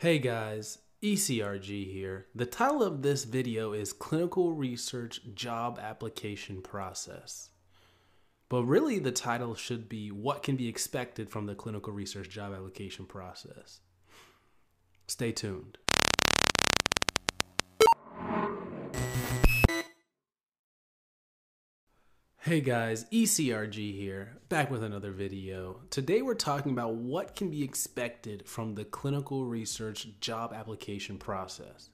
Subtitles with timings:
[0.00, 2.28] Hey guys, ECRG here.
[2.34, 7.50] The title of this video is Clinical Research Job Application Process.
[8.48, 12.54] But really, the title should be What Can Be Expected from the Clinical Research Job
[12.54, 13.80] Application Process.
[15.06, 15.76] Stay tuned.
[22.50, 25.82] Hey guys, ECRG here, back with another video.
[25.88, 31.90] Today we're talking about what can be expected from the clinical research job application process.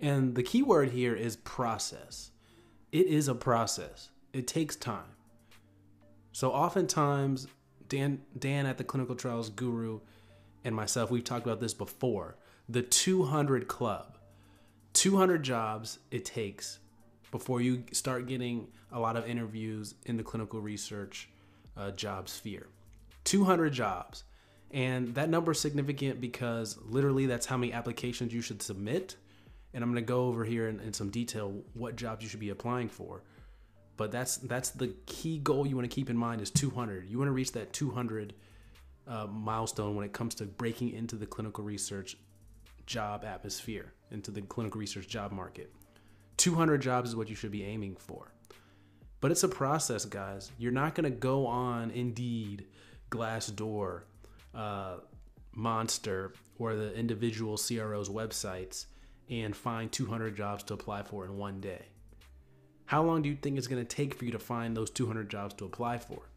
[0.00, 2.30] And the key word here is process.
[2.92, 4.08] It is a process.
[4.32, 5.16] It takes time.
[6.32, 7.46] So oftentimes
[7.90, 10.00] Dan Dan at the Clinical Trials Guru
[10.64, 12.38] and myself we've talked about this before.
[12.70, 14.16] The 200 club.
[14.94, 16.78] 200 jobs it takes
[17.32, 21.28] before you start getting a lot of interviews in the clinical research
[21.76, 22.68] uh, job sphere.
[23.24, 24.22] 200 jobs.
[24.70, 29.16] And that number is significant because literally that's how many applications you should submit.
[29.74, 32.40] And I'm going to go over here in, in some detail what jobs you should
[32.40, 33.22] be applying for.
[33.96, 37.08] But that's that's the key goal you want to keep in mind is 200.
[37.08, 38.34] You want to reach that 200
[39.06, 42.16] uh, milestone when it comes to breaking into the clinical research
[42.86, 45.72] job atmosphere, into the clinical research job market.
[46.42, 48.32] 200 jobs is what you should be aiming for.
[49.20, 50.50] But it's a process, guys.
[50.58, 52.66] You're not going to go on Indeed,
[53.12, 54.00] Glassdoor,
[54.52, 54.96] uh,
[55.52, 58.86] Monster, or the individual CRO's websites
[59.30, 61.84] and find 200 jobs to apply for in one day.
[62.86, 65.30] How long do you think it's going to take for you to find those 200
[65.30, 66.28] jobs to apply for?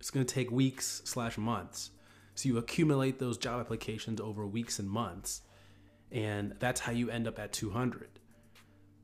[0.00, 1.92] It's going to take weeks slash months.
[2.34, 5.40] So you accumulate those job applications over weeks and months,
[6.12, 8.18] and that's how you end up at 200.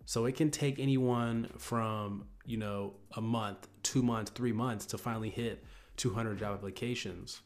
[0.06, 4.98] So it can take anyone from, you know, a month, two months, three months to
[4.98, 5.64] finally hit
[5.96, 7.40] 200 job applications.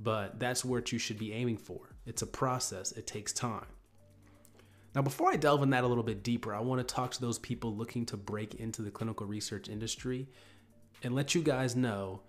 [0.00, 1.94] But that's what you should be aiming for.
[2.06, 3.66] It's a process, it takes time.
[4.94, 7.20] Now, before I delve in that a little bit deeper, I want to talk to
[7.20, 10.28] those people looking to break into the clinical research industry
[11.02, 12.22] and let you guys know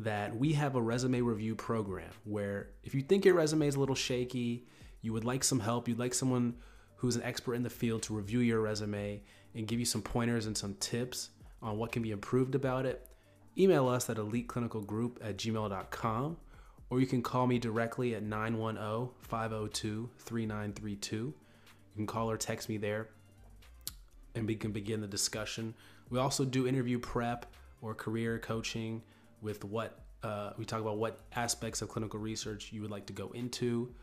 [0.00, 3.80] that we have a resume review program where if you think your resume is a
[3.80, 4.66] little shaky,
[5.00, 6.54] you would like some help, you'd like someone
[6.98, 9.20] who's an expert in the field to review your resume
[9.54, 11.30] and give you some pointers and some tips
[11.62, 13.08] on what can be improved about it,
[13.56, 16.36] email us at eliteclinicalgroup at gmail.com
[16.90, 21.16] or you can call me directly at 910 502 3932.
[21.16, 21.34] You
[21.94, 23.08] can call or text me there
[24.34, 25.74] and we can begin the discussion.
[26.10, 27.46] We also do interview prep
[27.80, 29.02] or career coaching
[29.40, 33.12] with what uh, we talk about what aspects of clinical research you would like to
[33.12, 33.94] go into.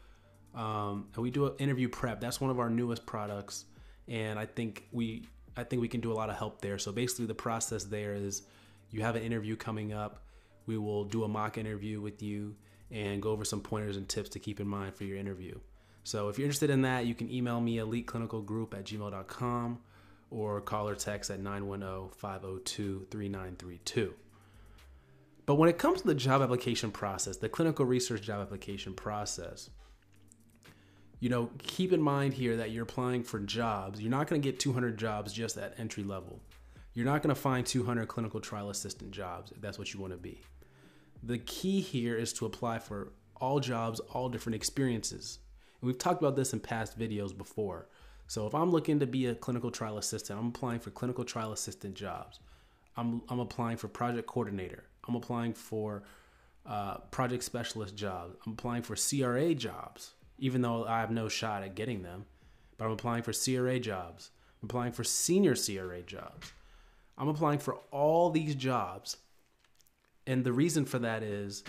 [0.55, 2.21] Um, and we do an interview prep.
[2.21, 3.65] That's one of our newest products,
[4.07, 5.25] and I think we
[5.57, 6.77] I think we can do a lot of help there.
[6.77, 8.43] So basically, the process there is
[8.91, 10.23] you have an interview coming up.
[10.65, 12.55] We will do a mock interview with you
[12.91, 15.59] and go over some pointers and tips to keep in mind for your interview.
[16.03, 19.79] So if you're interested in that, you can email me eliteclinicalgroup at gmail.com
[20.29, 24.13] or call or text at 910-502-3932.
[25.45, 29.69] But when it comes to the job application process, the clinical research job application process,
[31.25, 33.99] you know, keep in mind here that you're applying for jobs.
[33.99, 36.39] You're not going to get 200 jobs just at entry level.
[36.93, 40.13] You're not going to find 200 clinical trial assistant jobs if that's what you want
[40.13, 40.39] to be.
[41.23, 45.39] The key here is to apply for all jobs, all different experiences.
[45.81, 47.89] And we've talked about this in past videos before.
[48.27, 51.53] So if I'm looking to be a clinical trial assistant, I'm applying for clinical trial
[51.53, 52.39] assistant jobs.
[52.97, 54.83] I'm, I'm applying for project coordinator.
[55.07, 56.03] I'm applying for
[56.67, 58.35] uh, project specialist jobs.
[58.45, 62.25] I'm applying for CRA jobs even though I have no shot at getting them.
[62.77, 64.31] But I'm applying for CRA jobs.
[64.61, 66.51] I'm applying for senior CRA jobs.
[67.17, 69.17] I'm applying for all these jobs.
[70.27, 71.63] And the reason for that is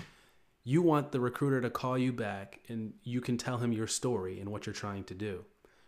[0.64, 4.40] you want the recruiter to call you back and you can tell him your story
[4.40, 5.44] and what you're trying to do.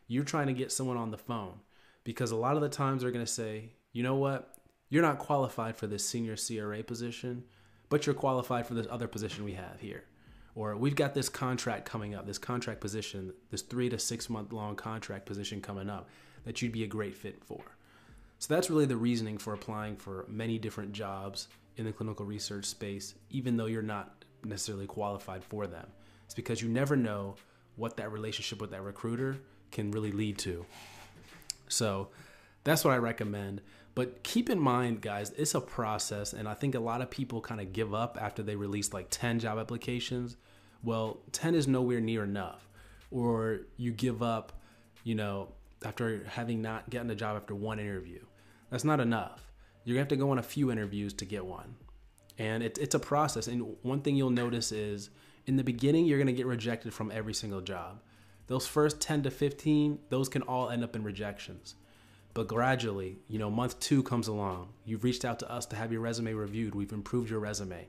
[0.06, 1.60] You're trying to get someone on the phone
[2.04, 4.54] because a lot of the times they're going to say, you know what?
[4.88, 7.44] You're not qualified for this senior CRA position,
[7.88, 10.04] but you're qualified for this other position we have here
[10.58, 14.52] or we've got this contract coming up, this contract position, this three to six month
[14.52, 16.08] long contract position coming up
[16.44, 17.62] that you'd be a great fit for.
[18.40, 21.46] So that's really the reasoning for applying for many different jobs
[21.76, 25.86] in the clinical research space, even though you're not necessarily qualified for them.
[26.24, 27.36] It's because you never know
[27.76, 29.38] what that relationship with that recruiter
[29.70, 30.66] can really lead to.
[31.68, 32.08] So
[32.64, 33.60] that's what I recommend.
[33.94, 36.32] But keep in mind, guys, it's a process.
[36.32, 39.08] And I think a lot of people kind of give up after they release like
[39.10, 40.36] 10 job applications.
[40.84, 42.68] Well, 10 is nowhere near enough.
[43.10, 44.52] Or you give up,
[45.02, 45.48] you know,
[45.84, 48.20] after having not gotten a job after one interview.
[48.70, 49.50] That's not enough.
[49.84, 51.76] You're gonna have to go on a few interviews to get one.
[52.38, 53.48] And it, it's a process.
[53.48, 55.10] And one thing you'll notice is
[55.46, 58.00] in the beginning, you're to get rejected from every single job.
[58.48, 61.74] Those first 10 to 15, those can all end up in rejections.
[62.38, 64.68] But gradually, you know, month two comes along.
[64.84, 66.72] You've reached out to us to have your resume reviewed.
[66.72, 67.88] We've improved your resume.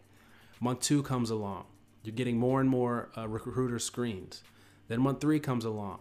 [0.59, 1.67] Month two comes along.
[2.01, 4.41] You're getting more and more uh, recruiter screens.
[4.87, 5.99] Then month three comes along.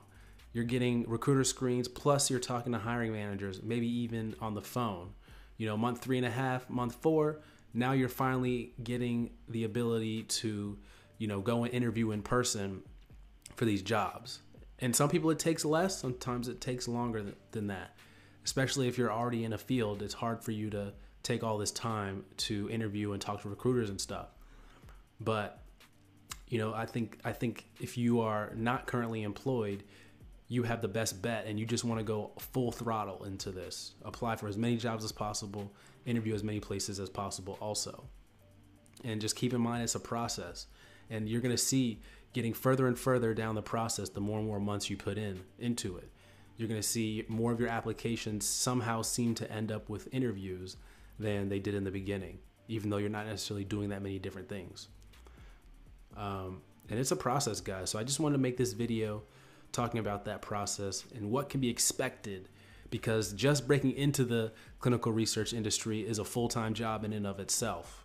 [0.55, 5.11] You're getting recruiter screens, plus you're talking to hiring managers, maybe even on the phone.
[5.59, 7.41] You know, month three and a half, month four,
[7.75, 10.79] now you're finally getting the ability to,
[11.19, 12.81] you know, go and interview in person
[13.57, 14.39] for these jobs.
[14.79, 17.95] And some people it takes less, sometimes it takes longer than that.
[18.45, 20.93] Especially if you're already in a field, it's hard for you to
[21.23, 24.29] take all this time to interview and talk to recruiters and stuff.
[25.21, 25.63] But
[26.49, 29.85] you know, I think I think if you are not currently employed,
[30.49, 33.93] you have the best bet and you just want to go full throttle into this.
[34.03, 35.71] Apply for as many jobs as possible,
[36.07, 38.05] interview as many places as possible also.
[39.05, 40.67] And just keep in mind it's a process.
[41.11, 42.01] And you're going to see
[42.33, 45.41] getting further and further down the process the more and more months you put in
[45.59, 46.11] into it.
[46.59, 50.77] You're going to see more of your applications somehow seem to end up with interviews
[51.19, 54.49] than they did in the beginning, even though you're not necessarily doing that many different
[54.49, 54.89] things.
[56.17, 56.61] Um,
[56.91, 57.91] and it's a process, guys.
[57.91, 59.23] So I just wanted to make this video
[59.73, 62.49] talking about that process and what can be expected
[62.91, 67.39] because just breaking into the clinical research industry is a full-time job in and of
[67.39, 68.05] itself.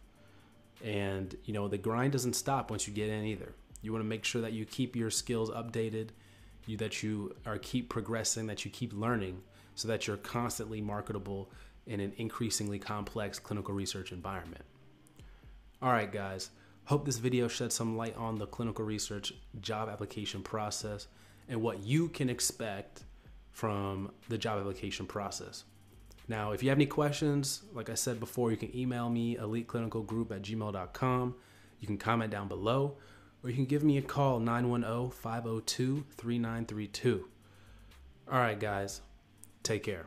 [0.84, 3.54] And you know, the grind doesn't stop once you get in either.
[3.82, 6.10] You want to make sure that you keep your skills updated,
[6.66, 9.42] you that you are keep progressing, that you keep learning
[9.76, 11.52] so that you're constantly marketable
[11.86, 14.64] in an increasingly complex clinical research environment.
[15.82, 16.50] All right, guys.
[16.86, 21.08] Hope this video shed some light on the clinical research job application process
[21.48, 23.04] and what you can expect
[23.52, 25.64] from the job application process.
[26.28, 30.32] Now, if you have any questions, like I said before, you can email me eliteclinicalgroup
[30.32, 31.36] at gmail.com.
[31.80, 32.98] You can comment down below,
[33.44, 37.28] or you can give me a call 910 502 3932.
[38.32, 39.02] All right, guys,
[39.64, 40.06] take care.